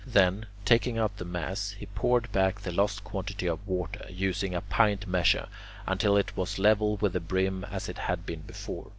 [0.07, 4.61] Then, taking out the mass, he poured back the lost quantity of water, using a
[4.61, 5.47] pint measure,
[5.85, 8.89] until it was level with the brim as it had been before.